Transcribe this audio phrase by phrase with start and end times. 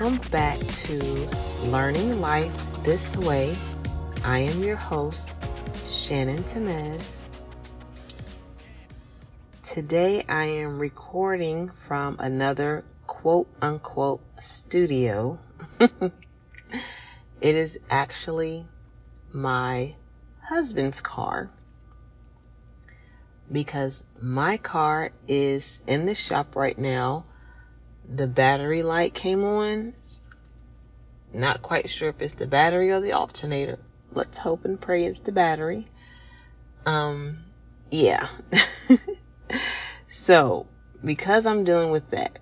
[0.00, 1.28] Welcome back to
[1.64, 2.54] Learning Life
[2.84, 3.54] This Way.
[4.24, 5.28] I am your host,
[5.86, 7.02] Shannon Temez.
[9.62, 15.38] Today I am recording from another quote unquote studio.
[15.80, 16.10] it
[17.42, 18.64] is actually
[19.34, 19.96] my
[20.40, 21.50] husband's car
[23.52, 27.26] because my car is in the shop right now
[28.14, 29.94] the battery light came on.
[31.32, 33.78] Not quite sure if it's the battery or the alternator.
[34.12, 35.86] Let's hope and pray it's the battery.
[36.84, 37.44] Um,
[37.90, 38.28] yeah.
[40.08, 40.66] so,
[41.04, 42.40] because I'm dealing with that,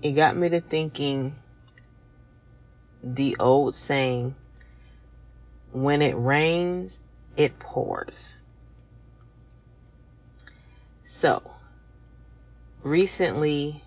[0.00, 1.36] it got me to thinking
[3.04, 4.34] the old saying,
[5.72, 6.98] when it rains,
[7.36, 8.36] it pours.
[11.04, 11.42] So,
[12.82, 13.82] recently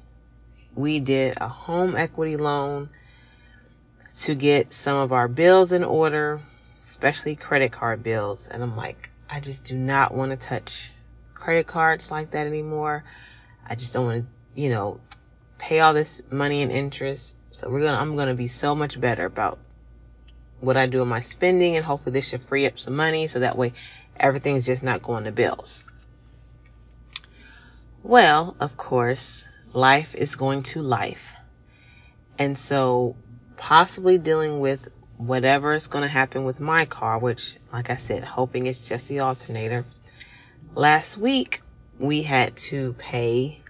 [0.75, 2.89] we did a home equity loan
[4.17, 6.41] to get some of our bills in order,
[6.83, 8.47] especially credit card bills.
[8.47, 10.91] And I'm like, I just do not want to touch
[11.33, 13.03] credit cards like that anymore.
[13.67, 14.99] I just don't want to, you know,
[15.57, 17.35] pay all this money and interest.
[17.51, 19.59] So we're going to, I'm going to be so much better about
[20.59, 23.39] what I do with my spending and hopefully this should free up some money so
[23.39, 23.73] that way
[24.17, 25.83] everything's just not going to bills.
[28.03, 29.45] Well, of course,
[29.75, 31.33] life is going to life.
[32.39, 33.15] And so
[33.57, 38.23] possibly dealing with whatever is going to happen with my car, which, like I said,
[38.23, 39.85] hoping it's just the alternator.
[40.73, 41.61] Last week,
[41.99, 43.61] we had to pay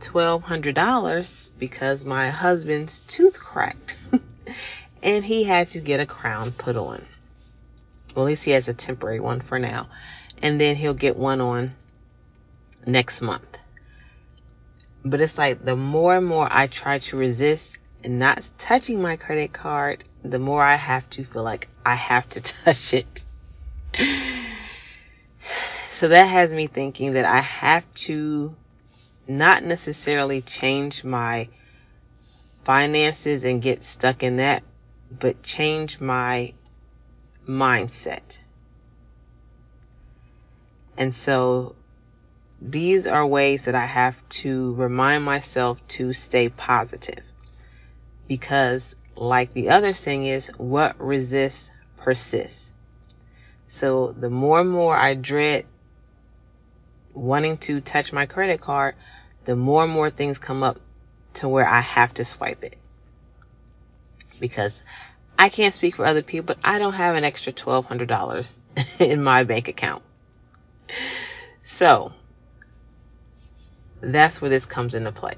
[0.00, 3.96] $1,200 because my husband's tooth cracked.
[5.02, 7.04] and he had to get a crown put on.
[8.14, 9.88] Well, at least he has a temporary one for now.
[10.42, 11.74] And then he'll get one on
[12.86, 13.55] next month.
[15.08, 19.14] But it's like the more and more I try to resist and not touching my
[19.14, 23.24] credit card, the more I have to feel like I have to touch it.
[25.90, 28.56] So that has me thinking that I have to
[29.28, 31.48] not necessarily change my
[32.64, 34.64] finances and get stuck in that,
[35.08, 36.52] but change my
[37.48, 38.40] mindset.
[40.98, 41.76] And so
[42.60, 47.22] these are ways that I have to remind myself to stay positive.
[48.26, 52.70] Because like the other saying is, what resists persists.
[53.68, 55.66] So the more and more I dread
[57.12, 58.94] wanting to touch my credit card,
[59.44, 60.78] the more and more things come up
[61.34, 62.76] to where I have to swipe it.
[64.38, 64.82] Because
[65.38, 68.58] I can't speak for other people, but I don't have an extra $1,200
[68.98, 70.02] in my bank account.
[71.64, 72.12] So
[74.14, 75.34] that's where this comes into play.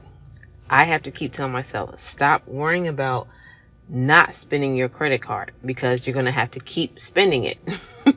[0.71, 3.29] I have to keep telling myself, stop worrying about
[3.89, 7.59] not spending your credit card because you're going to have to keep spending it.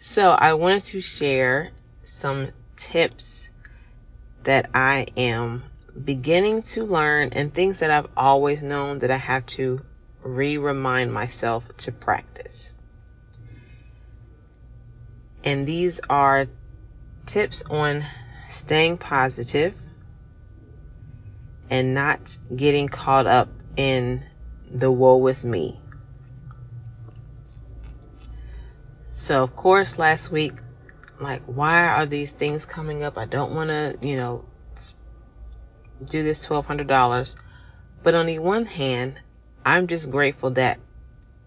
[0.00, 1.70] so I wanted to share
[2.04, 3.50] some tips
[4.44, 5.64] that I am
[6.02, 9.84] beginning to learn and things that I've always known that I have to
[10.22, 12.72] re-remind myself to practice.
[15.44, 16.46] And these are
[17.26, 18.04] tips on
[18.48, 19.74] staying positive
[21.70, 24.24] and not getting caught up in
[24.70, 25.80] the woe is me.
[29.12, 30.54] So, of course, last week,
[31.20, 33.16] like, why are these things coming up?
[33.16, 34.44] I don't want to, you know,
[36.04, 37.36] do this $1,200.
[38.02, 39.18] But on the one hand,
[39.64, 40.78] I'm just grateful that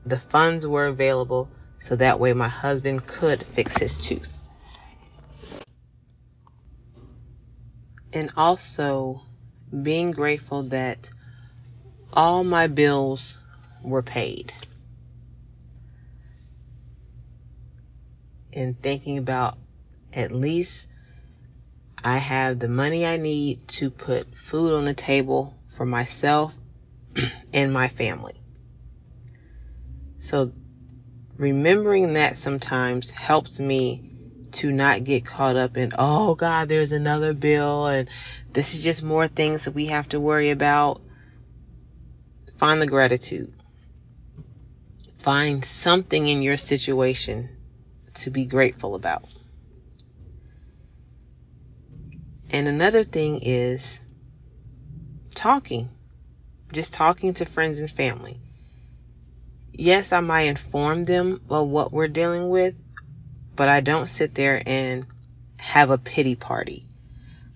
[0.06, 1.50] the funds were available
[1.80, 4.37] so that way my husband could fix his tooth.
[8.18, 9.22] And also
[9.84, 11.10] being grateful that
[12.12, 13.38] all my bills
[13.84, 14.52] were paid.
[18.52, 19.60] And thinking about
[20.14, 20.88] at least
[22.04, 26.56] I have the money I need to put food on the table for myself
[27.54, 28.42] and my family.
[30.18, 30.54] So
[31.38, 34.17] remembering that sometimes helps me
[34.54, 38.10] to not get caught up in, oh God, there's another bill and
[38.54, 41.02] this is just more things that we have to worry about.
[42.58, 43.54] Find the gratitude.
[45.20, 47.50] Find something in your situation
[48.16, 49.26] to be grateful about.
[52.50, 54.00] And another thing is
[55.36, 55.90] talking.
[56.72, 58.40] Just talking to friends and family.
[59.72, 62.74] Yes, I might inform them of what we're dealing with,
[63.58, 65.06] but I don't sit there and
[65.58, 66.86] have a pity party.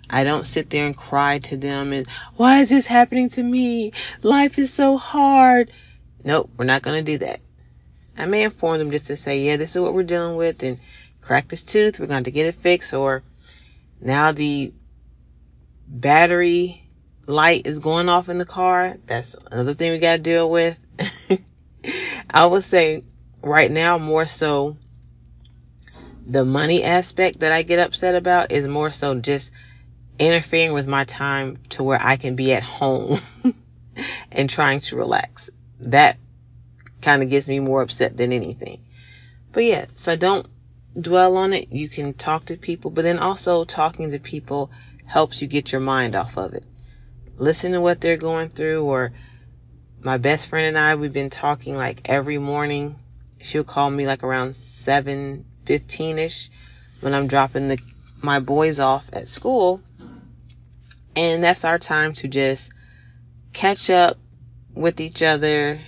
[0.09, 2.05] I don't sit there and cry to them and
[2.35, 3.93] why is this happening to me?
[4.21, 5.71] Life is so hard.
[6.25, 7.39] Nope, we're not going to do that.
[8.17, 10.79] I may inform them just to say, yeah, this is what we're dealing with and
[11.21, 11.97] cracked his tooth.
[11.97, 13.23] We're going to get it fixed or
[14.01, 14.73] now the
[15.87, 16.89] battery
[17.27, 18.97] light is going off in the car.
[19.05, 20.77] That's another thing we got to deal with.
[22.29, 23.03] I would say
[23.41, 24.77] right now more so
[26.25, 29.51] the money aspect that I get upset about is more so just
[30.19, 33.19] interfering with my time to where I can be at home
[34.31, 35.49] and trying to relax.
[35.79, 36.17] That
[37.01, 38.81] kind of gets me more upset than anything.
[39.51, 40.47] But yeah, so don't
[40.99, 41.71] dwell on it.
[41.71, 44.71] You can talk to people, but then also talking to people
[45.05, 46.63] helps you get your mind off of it.
[47.35, 49.11] Listen to what they're going through or
[49.99, 52.97] my best friend and I, we've been talking like every morning.
[53.41, 54.55] She'll call me like around
[55.71, 56.49] 7:15 ish
[57.01, 57.79] when I'm dropping the
[58.21, 59.81] my boys off at school.
[61.15, 62.71] And that's our time to just
[63.53, 64.17] catch up
[64.73, 65.81] with each other,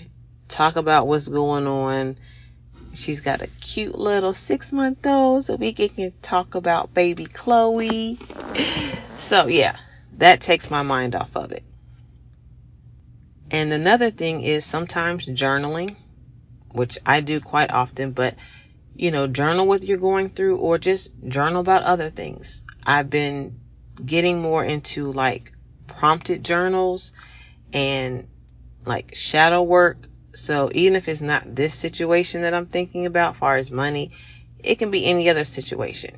[0.48, 2.18] talk about what's going on.
[2.94, 8.20] She's got a cute little six month old, so we can talk about baby Chloe.
[9.28, 9.78] So yeah,
[10.18, 11.64] that takes my mind off of it.
[13.50, 15.96] And another thing is sometimes journaling,
[16.72, 18.36] which I do quite often, but
[18.96, 22.64] you know, journal what you're going through or just journal about other things.
[22.86, 23.60] I've been
[24.06, 25.52] getting more into like
[25.88, 27.12] prompted journals
[27.72, 28.28] and
[28.86, 29.98] like shadow work.
[30.36, 34.12] So even if it's not this situation that I'm thinking about, far as money,
[34.60, 36.18] it can be any other situation.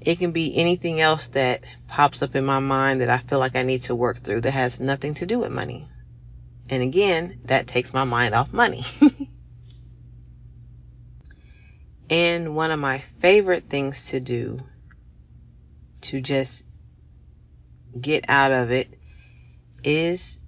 [0.00, 3.56] It can be anything else that pops up in my mind that I feel like
[3.56, 5.88] I need to work through that has nothing to do with money.
[6.68, 8.84] And again, that takes my mind off money.
[12.10, 14.60] and one of my favorite things to do
[16.02, 16.64] to just
[17.98, 18.88] get out of it
[19.82, 20.38] is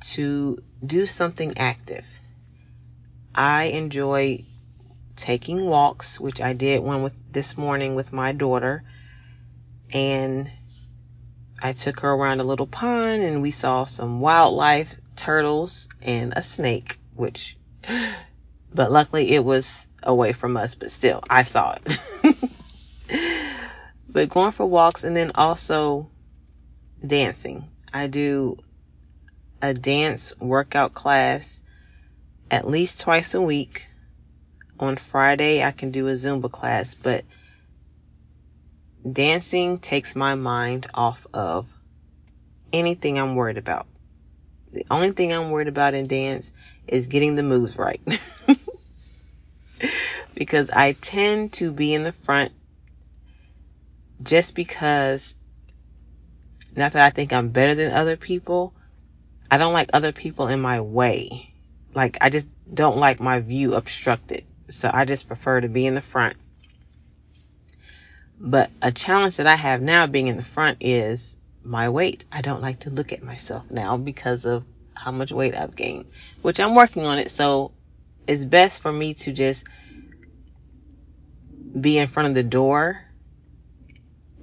[0.00, 2.06] to do something active.
[3.34, 4.44] I enjoy
[5.16, 8.82] taking walks, which I did one with this morning with my daughter.
[9.92, 10.50] And
[11.62, 16.42] I took her around a little pond and we saw some wildlife, turtles, and a
[16.42, 17.56] snake, which,
[18.74, 22.50] but luckily it was away from us, but still, I saw it.
[24.08, 26.10] but going for walks and then also
[27.04, 27.64] dancing.
[27.92, 28.58] I do
[29.62, 31.60] a dance workout class
[32.50, 33.86] at least twice a week
[34.80, 37.24] on Friday, I can do a Zumba class, but
[39.10, 41.66] dancing takes my mind off of
[42.72, 43.86] anything I'm worried about.
[44.72, 46.50] The only thing I'm worried about in dance
[46.86, 48.00] is getting the moves right.
[50.34, 52.52] because I tend to be in the front
[54.22, 55.34] just because,
[56.76, 58.74] not that I think I'm better than other people,
[59.50, 61.52] I don't like other people in my way.
[61.94, 64.44] Like, I just don't like my view obstructed.
[64.68, 66.36] So I just prefer to be in the front.
[68.38, 72.24] But a challenge that I have now being in the front is my weight.
[72.32, 76.06] I don't like to look at myself now because of how much weight I've gained,
[76.42, 77.30] which I'm working on it.
[77.30, 77.72] So
[78.26, 79.64] it's best for me to just
[81.78, 83.02] be in front of the door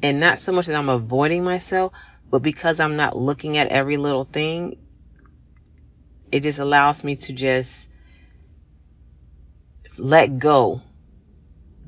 [0.03, 1.93] and not so much that I'm avoiding myself,
[2.29, 4.77] but because I'm not looking at every little thing,
[6.31, 7.89] it just allows me to just
[9.97, 10.81] let go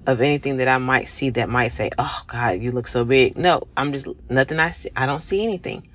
[0.07, 3.37] of anything that I might see that might say, "Oh God, you look so big."
[3.37, 4.59] No, I'm just nothing.
[4.59, 4.89] I see.
[4.95, 5.89] I don't see anything.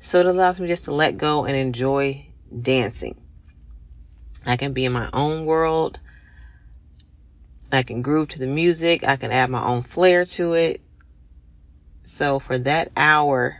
[0.00, 2.26] So it allows me just to let go and enjoy
[2.62, 3.20] dancing.
[4.46, 5.98] I can be in my own world.
[7.70, 9.06] I can groove to the music.
[9.06, 10.80] I can add my own flair to it.
[12.04, 13.58] So for that hour,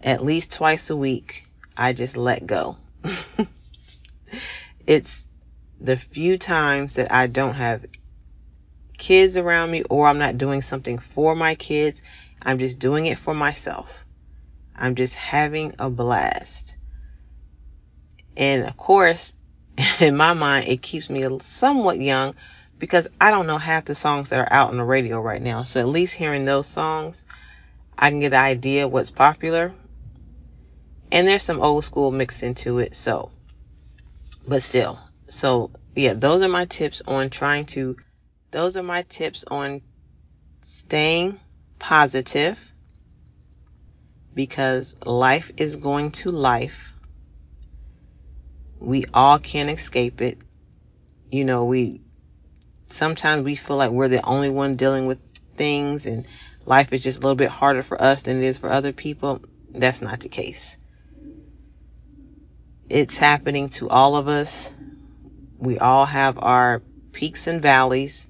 [0.00, 2.76] at least twice a week, I just let go.
[4.86, 5.24] it's
[5.80, 7.84] the few times that I don't have
[8.98, 12.00] kids around me or I'm not doing something for my kids,
[12.40, 14.04] I'm just doing it for myself.
[14.76, 16.76] I'm just having a blast.
[18.36, 19.34] And of course,
[20.00, 22.34] in my mind, it keeps me somewhat young
[22.82, 25.62] because I don't know half the songs that are out on the radio right now.
[25.62, 27.24] So at least hearing those songs,
[27.96, 29.72] I can get an idea what's popular.
[31.12, 32.96] And there's some old school mixed into it.
[32.96, 33.30] So,
[34.48, 34.98] but still,
[35.28, 37.96] so yeah, those are my tips on trying to,
[38.50, 39.80] those are my tips on
[40.62, 41.38] staying
[41.78, 42.58] positive
[44.34, 46.92] because life is going to life.
[48.80, 50.38] We all can't escape it.
[51.30, 52.01] You know, we,
[52.92, 55.18] sometimes we feel like we're the only one dealing with
[55.56, 56.26] things and
[56.64, 59.42] life is just a little bit harder for us than it is for other people.
[59.70, 60.76] That's not the case.
[62.88, 64.70] It's happening to all of us.
[65.58, 66.82] We all have our
[67.12, 68.26] peaks and valleys.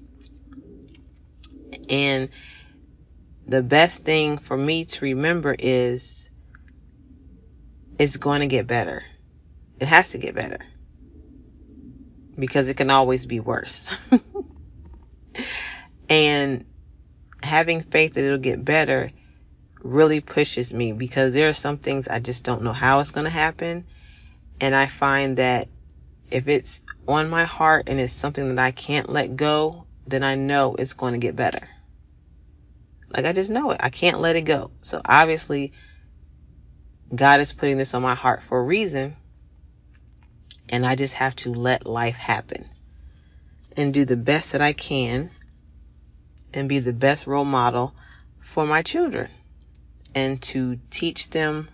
[1.89, 2.29] And
[3.45, 6.29] the best thing for me to remember is
[7.99, 9.03] it's going to get better.
[9.79, 10.59] It has to get better
[12.37, 13.93] because it can always be worse.
[16.09, 16.65] and
[17.41, 19.11] having faith that it'll get better
[19.81, 23.25] really pushes me because there are some things I just don't know how it's going
[23.25, 23.85] to happen.
[24.61, 25.67] And I find that
[26.31, 30.35] if it's on my heart and it's something that I can't let go, then I
[30.35, 31.67] know it's going to get better.
[33.09, 33.77] Like I just know it.
[33.81, 34.71] I can't let it go.
[34.81, 35.73] So obviously,
[37.13, 39.15] God is putting this on my heart for a reason.
[40.69, 42.65] And I just have to let life happen
[43.75, 45.29] and do the best that I can
[46.53, 47.93] and be the best role model
[48.39, 49.29] for my children
[50.15, 51.69] and to teach them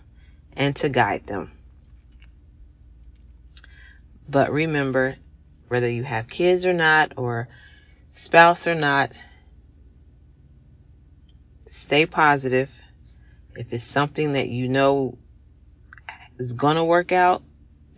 [0.54, 1.52] and to guide them.
[4.28, 5.16] But remember,
[5.68, 7.48] whether you have kids or not, or
[8.14, 9.12] spouse or not,
[11.68, 12.70] stay positive.
[13.56, 15.18] If it's something that you know
[16.38, 17.42] is going to work out,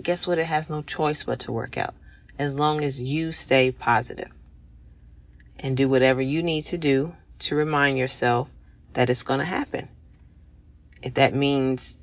[0.02, 0.38] guess what?
[0.38, 1.94] It has no choice but to work out
[2.38, 4.30] as long as you stay positive
[5.62, 8.50] and do whatever you need to do to remind yourself
[8.92, 9.88] that it's going to happen.
[11.02, 11.97] If that means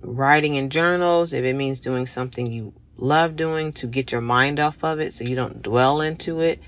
[0.00, 4.58] writing in journals, if it means doing something you love doing to get your mind
[4.58, 6.60] off of it so you don't dwell into it,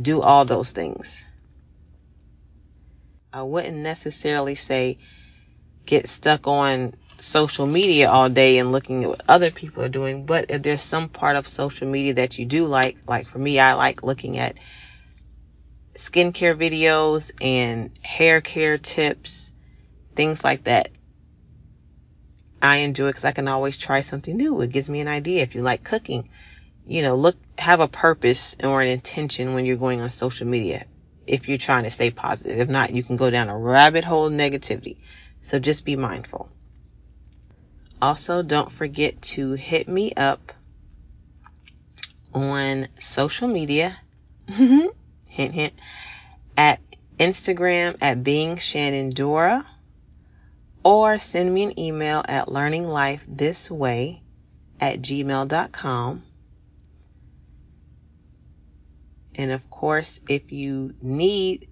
[0.00, 1.26] do all those things.
[3.32, 4.98] I wouldn't necessarily say
[5.86, 10.26] get stuck on social media all day and looking at what other people are doing,
[10.26, 13.58] but if there's some part of social media that you do like, like for me,
[13.58, 14.56] I like looking at
[16.12, 19.52] skincare videos and hair care tips,
[20.14, 20.90] things like that.
[22.60, 24.60] I enjoy it because I can always try something new.
[24.60, 25.42] It gives me an idea.
[25.42, 26.28] If you like cooking,
[26.86, 30.84] you know, look, have a purpose or an intention when you're going on social media.
[31.26, 34.26] If you're trying to stay positive, if not, you can go down a rabbit hole
[34.26, 34.98] of negativity.
[35.40, 36.48] So just be mindful.
[38.00, 40.52] Also, don't forget to hit me up
[42.34, 43.98] on social media.
[45.32, 45.72] hint, hint.
[46.56, 46.80] At
[47.18, 49.66] Instagram at being Shannon Dora
[50.84, 54.20] or send me an email at learninglifethisway
[54.80, 56.22] at gmail.com.
[59.34, 61.68] And of course, if you need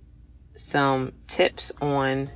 [0.57, 2.31] some tips on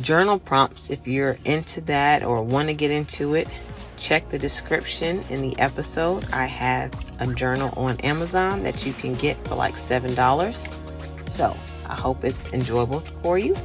[0.00, 3.48] journal prompts, if you're into that or want to get into it,
[3.96, 6.26] check the description in the episode.
[6.32, 11.30] I have a journal on Amazon that you can get for like $7.
[11.30, 11.56] So
[11.86, 13.56] I hope it's enjoyable for you.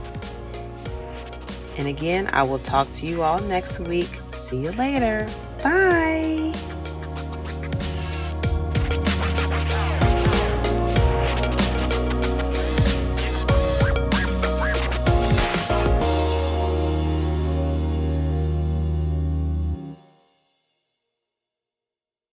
[1.77, 4.09] And again, I will talk to you all next week.
[4.47, 5.27] See you later.
[5.63, 6.53] Bye.